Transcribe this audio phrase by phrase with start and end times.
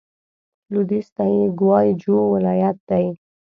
[0.71, 3.05] لوېدیځ ته یې ګوای جو ولايت دی.